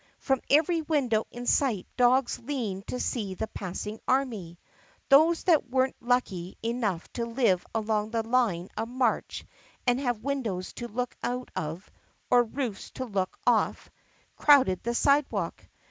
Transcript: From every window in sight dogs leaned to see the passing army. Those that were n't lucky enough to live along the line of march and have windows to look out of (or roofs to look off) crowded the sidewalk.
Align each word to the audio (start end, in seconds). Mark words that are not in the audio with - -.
From 0.17 0.41
every 0.49 0.81
window 0.81 1.25
in 1.29 1.45
sight 1.45 1.85
dogs 1.95 2.39
leaned 2.39 2.87
to 2.87 2.99
see 2.99 3.35
the 3.35 3.45
passing 3.45 3.99
army. 4.07 4.57
Those 5.09 5.43
that 5.43 5.69
were 5.69 5.89
n't 5.89 5.95
lucky 6.01 6.57
enough 6.63 7.07
to 7.13 7.27
live 7.27 7.63
along 7.75 8.09
the 8.09 8.27
line 8.27 8.69
of 8.75 8.87
march 8.89 9.45
and 9.85 9.99
have 9.99 10.23
windows 10.23 10.73
to 10.81 10.87
look 10.87 11.15
out 11.21 11.51
of 11.55 11.87
(or 12.31 12.41
roofs 12.45 12.89
to 12.93 13.05
look 13.05 13.37
off) 13.45 13.91
crowded 14.37 14.81
the 14.81 14.95
sidewalk. 14.95 15.67